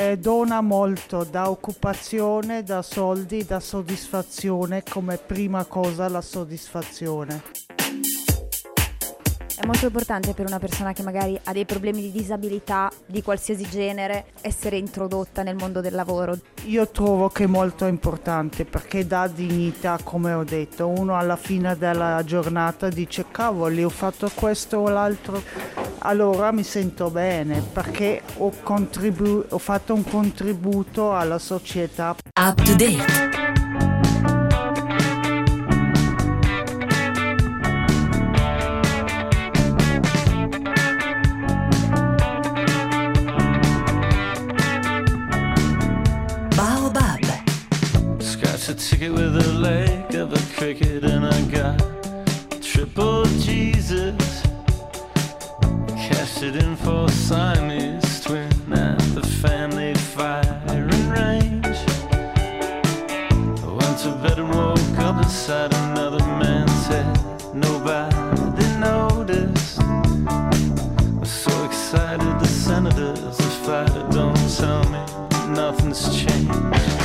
Eh, 0.00 0.16
dona 0.16 0.60
molto, 0.60 1.24
da 1.24 1.50
occupazione, 1.50 2.62
da 2.62 2.82
soldi, 2.82 3.44
da 3.44 3.58
soddisfazione, 3.58 4.84
come 4.88 5.16
prima 5.16 5.64
cosa 5.64 6.08
la 6.08 6.20
soddisfazione. 6.20 7.42
È 9.60 9.66
molto 9.66 9.86
importante 9.86 10.34
per 10.34 10.46
una 10.46 10.60
persona 10.60 10.92
che 10.92 11.02
magari 11.02 11.36
ha 11.42 11.52
dei 11.52 11.64
problemi 11.64 12.00
di 12.00 12.12
disabilità 12.12 12.92
di 13.04 13.22
qualsiasi 13.22 13.68
genere 13.68 14.26
essere 14.40 14.76
introdotta 14.76 15.42
nel 15.42 15.56
mondo 15.56 15.80
del 15.80 15.94
lavoro. 15.94 16.38
Io 16.66 16.88
trovo 16.90 17.28
che 17.28 17.42
è 17.42 17.46
molto 17.48 17.84
importante 17.86 18.64
perché 18.64 19.04
dà 19.04 19.26
dignità, 19.26 19.98
come 20.04 20.32
ho 20.32 20.44
detto. 20.44 20.86
Uno 20.86 21.16
alla 21.16 21.34
fine 21.34 21.76
della 21.76 22.22
giornata 22.24 22.88
dice 22.88 23.24
cavoli, 23.32 23.82
ho 23.82 23.88
fatto 23.88 24.30
questo 24.32 24.76
o 24.76 24.88
l'altro. 24.90 25.42
Allora 25.98 26.52
mi 26.52 26.62
sento 26.62 27.10
bene 27.10 27.60
perché 27.60 28.22
ho, 28.36 28.52
contribu- 28.62 29.46
ho 29.48 29.58
fatto 29.58 29.92
un 29.92 30.04
contributo 30.04 31.16
alla 31.16 31.38
società. 31.38 32.14
Up 32.40 32.62
to 32.62 32.76
date. 32.76 33.37
Cricket 50.58 51.04
and 51.04 51.24
I 51.24 51.40
got 51.42 51.78
triple 52.60 53.24
Jesus. 53.46 54.42
Cashed 55.94 56.42
it 56.42 56.56
in 56.56 56.74
for 56.74 57.08
Siamese 57.08 58.24
twin 58.24 58.50
at 58.72 58.98
the 59.14 59.22
family 59.40 59.94
firing 59.94 61.08
range. 61.10 61.78
I 63.62 63.70
went 63.78 63.98
to 64.00 64.10
bed 64.20 64.40
and 64.40 64.50
woke 64.50 64.98
up 64.98 65.22
inside 65.22 65.72
another 65.74 66.24
man's 66.26 66.86
head. 66.88 67.06
Nobody 67.54 68.66
noticed. 68.80 69.80
I'm 69.80 71.24
so 71.24 71.52
excited 71.66 72.40
the 72.40 72.48
senators, 72.48 73.36
the 73.36 73.50
fighter 73.64 74.08
don't 74.10 74.56
tell 74.56 74.82
me 74.90 75.54
nothing's 75.54 76.02
changed. 76.20 76.97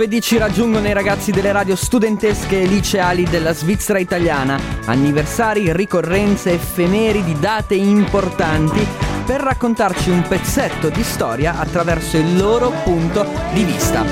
Giovedì 0.00 0.22
ci 0.22 0.38
raggiungono 0.38 0.88
i 0.88 0.94
ragazzi 0.94 1.30
delle 1.30 1.52
radio 1.52 1.76
studentesche 1.76 2.62
e 2.62 2.64
liceali 2.64 3.24
della 3.24 3.52
Svizzera 3.52 3.98
italiana, 3.98 4.58
anniversari, 4.86 5.74
ricorrenze, 5.74 6.54
effemeridi, 6.54 7.38
date 7.38 7.74
importanti, 7.74 8.80
per 9.26 9.42
raccontarci 9.42 10.08
un 10.08 10.22
pezzetto 10.22 10.88
di 10.88 11.02
storia 11.02 11.58
attraverso 11.58 12.16
il 12.16 12.34
loro 12.34 12.72
punto 12.82 13.26
di 13.52 13.62
vista. 13.62 14.02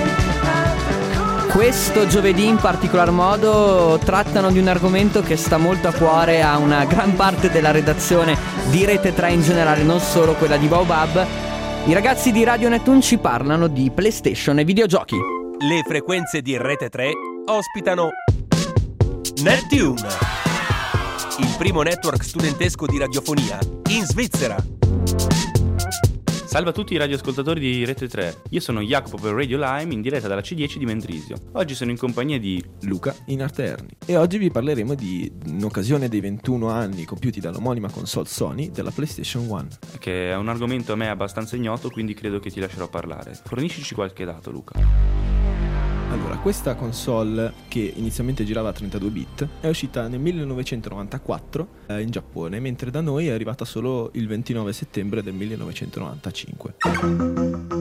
Questo 1.51 2.07
giovedì 2.07 2.47
in 2.47 2.57
particolar 2.57 3.11
modo 3.11 3.99
trattano 4.05 4.51
di 4.51 4.59
un 4.59 4.69
argomento 4.69 5.23
che 5.23 5.39
sta 5.39 5.57
molto 5.57 5.89
a 5.89 5.95
cuore 5.95 6.43
a 6.43 6.59
una 6.59 6.85
gran 6.85 7.17
parte 7.17 7.49
della 7.49 7.71
redazione 7.71 8.37
di 8.69 8.85
Rete 8.85 9.15
3 9.15 9.31
in 9.31 9.41
generale, 9.41 9.83
non 9.85 10.01
solo 10.01 10.35
quella 10.35 10.59
di 10.59 10.67
Baobab. 10.67 11.27
I 11.87 11.95
ragazzi 11.95 12.31
di 12.31 12.45
Radio 12.45 12.69
Netune 12.69 13.01
ci 13.01 13.17
parlano 13.17 13.69
di 13.69 13.91
PlayStation 13.91 14.59
e 14.59 14.65
videogiochi. 14.65 15.38
Le 15.61 15.83
frequenze 15.85 16.41
di 16.41 16.57
Rete 16.57 16.89
3 16.89 17.11
ospitano 17.47 18.11
Neptune, 19.43 20.07
il 21.41 21.55
primo 21.59 21.83
network 21.83 22.23
studentesco 22.23 22.87
di 22.87 22.97
radiofonia 22.97 23.59
in 23.91 24.05
Svizzera. 24.05 24.57
Salve 26.45 26.71
a 26.71 26.73
tutti 26.73 26.95
i 26.95 26.97
radioascoltatori 26.97 27.59
di 27.59 27.85
Rete 27.85 28.07
3, 28.07 28.43
io 28.51 28.61
sono 28.61 28.81
Jacopo 28.83 29.17
per 29.17 29.35
Radio 29.35 29.59
Lime 29.59 29.93
in 29.93 30.01
diretta 30.01 30.29
dalla 30.29 30.43
C10 30.43 30.77
di 30.77 30.85
Mendrisio. 30.85 31.37
Oggi 31.55 31.75
sono 31.75 31.91
in 31.91 31.99
compagnia 31.99 32.39
di 32.39 32.65
Luca 32.83 33.13
in 33.27 33.43
arte 33.43 33.65
Erni 33.65 33.91
e 34.07 34.17
oggi 34.17 34.39
vi 34.39 34.53
parleremo 34.53 34.95
di, 34.95 35.31
in 35.47 35.65
occasione 35.65 36.09
dei 36.09 36.21
21 36.21 36.69
anni 36.69 37.05
compiuti 37.05 37.41
dall'omonima 37.41 37.91
console 37.91 38.29
Sony 38.29 38.71
della 38.71 38.93
PlayStation 38.93 39.45
1. 39.49 39.67
che 39.99 40.31
è 40.31 40.37
un 40.37 40.49
argomento 40.49 40.93
a 40.93 40.97
me 40.97 41.09
abbastanza 41.09 41.57
ignoto, 41.57 41.91
quindi 41.91 42.15
credo 42.15 42.39
che 42.39 42.49
ti 42.49 42.61
lascerò 42.61 42.89
parlare. 42.89 43.37
Forniscici 43.45 43.97
qualche 43.97 44.25
dato, 44.25 44.53
Luca. 44.53 45.18
Allora, 46.19 46.37
questa 46.39 46.75
console 46.75 47.53
che 47.69 47.93
inizialmente 47.95 48.43
girava 48.45 48.71
a 48.71 48.73
32 48.73 49.11
bit 49.11 49.49
è 49.61 49.69
uscita 49.69 50.09
nel 50.09 50.19
1994 50.19 51.69
eh, 51.87 52.03
in 52.03 52.11
Giappone, 52.11 52.59
mentre 52.59 52.91
da 52.91 53.01
noi 53.01 53.29
è 53.29 53.31
arrivata 53.31 53.65
solo 53.65 54.11
il 54.15 54.27
29 54.27 54.73
settembre 54.73 55.23
del 55.23 55.35
1995. 55.35 56.75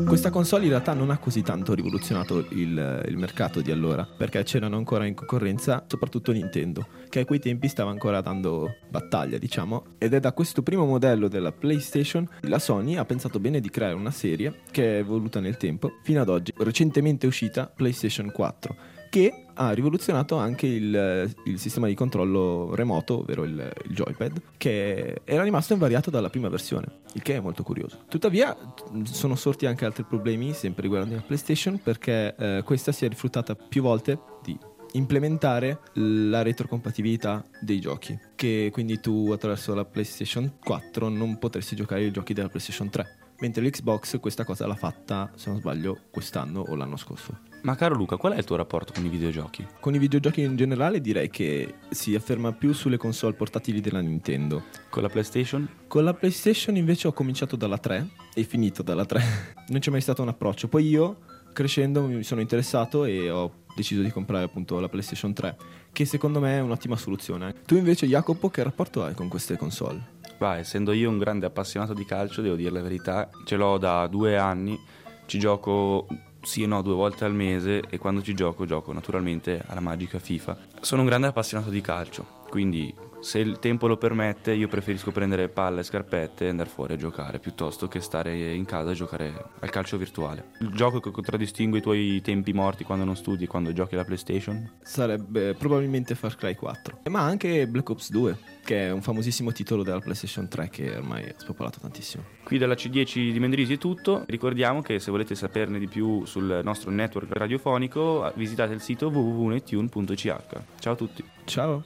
Questa 0.07 0.29
console 0.29 0.63
in 0.63 0.69
realtà 0.69 0.93
non 0.93 1.09
ha 1.09 1.17
così 1.17 1.41
tanto 1.41 1.73
rivoluzionato 1.73 2.45
il, 2.51 3.03
il 3.07 3.17
mercato 3.17 3.59
di 3.61 3.71
allora, 3.71 4.05
perché 4.05 4.43
c'erano 4.43 4.77
ancora 4.77 5.05
in 5.05 5.15
concorrenza 5.15 5.83
soprattutto 5.87 6.31
Nintendo, 6.31 6.87
che 7.09 7.21
a 7.21 7.25
quei 7.25 7.39
tempi 7.39 7.67
stava 7.67 7.89
ancora 7.89 8.21
dando 8.21 8.75
battaglia, 8.87 9.37
diciamo, 9.37 9.83
ed 9.97 10.13
è 10.13 10.19
da 10.19 10.31
questo 10.31 10.61
primo 10.61 10.85
modello 10.85 11.27
della 11.27 11.51
PlayStation 11.51 12.25
la 12.41 12.59
Sony 12.59 12.95
ha 12.95 13.03
pensato 13.03 13.39
bene 13.39 13.59
di 13.59 13.69
creare 13.69 13.95
una 13.95 14.11
serie 14.11 14.61
che 14.71 14.95
è 14.95 14.99
evoluta 14.99 15.39
nel 15.39 15.57
tempo 15.57 15.97
fino 16.03 16.21
ad 16.21 16.29
oggi, 16.29 16.53
recentemente 16.57 17.27
uscita 17.27 17.65
PlayStation 17.65 18.26
4, 18.31 18.75
che 19.09 19.45
ha 19.53 19.71
rivoluzionato 19.71 20.35
anche 20.35 20.67
il, 20.67 21.33
il 21.45 21.59
sistema 21.59 21.87
di 21.87 21.95
controllo 21.95 22.75
remoto, 22.75 23.19
ovvero 23.19 23.43
il, 23.43 23.73
il 23.85 23.93
joypad, 23.93 24.41
che 24.57 25.21
era 25.23 25.43
rimasto 25.43 25.73
invariato 25.73 26.09
dalla 26.09 26.29
prima 26.29 26.49
versione, 26.49 26.87
il 27.13 27.21
che 27.21 27.35
è 27.35 27.39
molto 27.39 27.63
curioso. 27.63 28.03
Tuttavia 28.07 28.55
sono 29.03 29.35
sorti 29.35 29.65
anche 29.65 29.85
altri 29.85 30.03
problemi, 30.03 30.53
sempre 30.53 30.83
riguardanti 30.83 31.15
la 31.15 31.21
PlayStation, 31.25 31.79
perché 31.81 32.35
eh, 32.35 32.61
questa 32.63 32.91
si 32.91 33.05
è 33.05 33.09
rifiutata 33.09 33.55
più 33.55 33.81
volte 33.81 34.19
di 34.43 34.57
implementare 34.93 35.79
la 35.93 36.41
retrocompatibilità 36.41 37.43
dei 37.59 37.79
giochi 37.79 38.17
che 38.35 38.69
quindi 38.71 38.99
tu 39.01 39.31
attraverso 39.33 39.73
la 39.73 39.83
PlayStation 39.83 40.57
4 40.63 41.09
non 41.09 41.37
potresti 41.39 41.75
giocare 41.75 42.05
i 42.05 42.11
giochi 42.11 42.33
della 42.33 42.47
PlayStation 42.47 42.89
3 42.89 43.17
mentre 43.39 43.63
l'Xbox 43.63 44.19
questa 44.19 44.45
cosa 44.45 44.65
l'ha 44.65 44.75
fatta 44.75 45.31
se 45.35 45.49
non 45.49 45.59
sbaglio 45.59 46.03
quest'anno 46.09 46.61
o 46.61 46.75
l'anno 46.75 46.95
scorso 46.95 47.37
Ma 47.67 47.75
caro 47.75 47.95
Luca, 47.95 48.15
qual 48.15 48.31
è 48.31 48.37
il 48.37 48.45
tuo 48.45 48.55
rapporto 48.55 48.93
con 48.93 49.03
i 49.03 49.09
videogiochi? 49.09 49.67
con 49.81 49.93
i 49.93 49.97
videogiochi 49.97 50.39
in 50.39 50.55
generale 50.55 51.01
direi 51.01 51.29
che 51.29 51.75
si 51.89 52.15
afferma 52.15 52.53
più 52.53 52.71
sulle 52.71 52.95
console 52.95 53.33
portatili 53.33 53.81
della 53.81 53.99
Nintendo 53.99 54.63
Con 54.89 55.01
la 55.01 55.09
PlayStation? 55.09 55.67
Con 55.85 56.05
la 56.05 56.13
PlayStation 56.13 56.77
invece 56.77 57.09
ho 57.09 57.11
cominciato 57.11 57.57
dalla 57.57 57.77
3 57.77 58.07
e 58.33 58.43
finito 58.43 58.83
dalla 58.83 59.03
3. 59.03 59.21
non 59.67 59.81
c'è 59.81 59.91
mai 59.91 59.99
stato 59.99 60.21
un 60.21 60.29
approccio. 60.29 60.69
Poi 60.69 60.87
io, 60.87 61.17
crescendo, 61.51 62.03
mi 62.03 62.23
sono 62.23 62.39
interessato 62.39 63.03
e 63.03 63.29
ho 63.29 63.65
deciso 63.75 64.01
di 64.01 64.11
comprare 64.11 64.45
appunto 64.45 64.79
la 64.79 64.87
PlayStation 64.87 65.33
3, 65.33 65.57
che 65.91 66.05
secondo 66.05 66.39
me 66.39 66.59
è 66.59 66.61
un'ottima 66.61 66.95
soluzione. 66.95 67.53
Tu 67.65 67.75
invece, 67.75 68.07
Jacopo, 68.07 68.49
che 68.49 68.63
rapporto 68.63 69.03
hai 69.03 69.13
con 69.13 69.27
queste 69.27 69.57
console? 69.57 70.15
Va, 70.37 70.55
essendo 70.55 70.93
io 70.93 71.09
un 71.09 71.17
grande 71.17 71.45
appassionato 71.45 71.93
di 71.93 72.05
calcio, 72.05 72.41
devo 72.41 72.55
dire 72.55 72.71
la 72.71 72.81
verità, 72.81 73.29
ce 73.43 73.57
l'ho 73.57 73.77
da 73.77 74.07
due 74.07 74.37
anni, 74.37 74.79
ci 75.25 75.37
gioco 75.37 76.07
sì 76.47 76.63
e 76.63 76.65
no 76.65 76.81
due 76.81 76.93
volte 76.93 77.25
al 77.25 77.33
mese 77.33 77.81
e 77.89 77.97
quando 77.97 78.21
ci 78.21 78.33
gioco 78.33 78.65
gioco 78.65 78.93
naturalmente 78.93 79.61
alla 79.67 79.81
magica 79.81 80.17
FIFA. 80.17 80.57
Sono 80.79 81.01
un 81.01 81.07
grande 81.07 81.27
appassionato 81.27 81.69
di 81.69 81.81
calcio, 81.81 82.25
quindi 82.49 82.95
se 83.19 83.39
il 83.39 83.59
tempo 83.59 83.87
lo 83.87 83.97
permette 83.97 84.53
io 84.53 84.67
preferisco 84.67 85.11
prendere 85.11 85.49
palla 85.49 85.79
e 85.79 85.83
scarpette 85.83 86.45
e 86.45 86.49
andare 86.49 86.69
fuori 86.69 86.93
a 86.93 86.97
giocare 86.97 87.39
piuttosto 87.39 87.87
che 87.87 87.99
stare 87.99 88.53
in 88.53 88.65
casa 88.65 88.91
a 88.91 88.93
giocare 88.93 89.51
al 89.59 89.69
calcio 89.69 89.97
virtuale. 89.97 90.51
Il 90.59 90.71
gioco 90.71 90.99
che 90.99 91.11
contraddistingue 91.11 91.79
i 91.79 91.81
tuoi 91.81 92.21
tempi 92.21 92.53
morti 92.53 92.83
quando 92.83 93.05
non 93.05 93.15
studi 93.15 93.45
e 93.45 93.47
quando 93.47 93.73
giochi 93.73 93.95
alla 93.95 94.03
PlayStation? 94.03 94.77
Sarebbe 94.81 95.53
probabilmente 95.53 96.15
Far 96.15 96.35
Cry 96.35 96.55
4, 96.55 97.01
ma 97.09 97.21
anche 97.21 97.67
Black 97.67 97.89
Ops 97.89 98.11
2, 98.11 98.37
che 98.63 98.87
è 98.87 98.91
un 98.91 99.01
famosissimo 99.01 99.51
titolo 99.51 99.83
della 99.83 99.99
PlayStation 99.99 100.47
3 100.47 100.69
che 100.69 100.95
ormai 100.95 101.23
è 101.23 101.35
spopolato 101.37 101.79
tantissimo. 101.79 102.23
Qui 102.43 102.57
dalla 102.57 102.75
C10 102.75 103.31
di 103.31 103.39
Mendrisi 103.39 103.73
è 103.73 103.77
tutto. 103.77 104.23
Ricordiamo 104.27 104.81
che 104.81 104.99
se 104.99 105.11
volete 105.11 105.35
saperne 105.35 105.79
di 105.79 105.87
più 105.87 106.25
sul 106.25 106.61
nostro 106.63 106.91
network 106.91 107.31
radiofonico, 107.31 108.31
visitate 108.35 108.73
il 108.73 108.81
sito 108.81 109.07
www.netune.ch. 109.07 110.35
Ciao 110.79 110.93
a 110.93 110.95
tutti. 110.95 111.23
Ciao. 111.45 111.83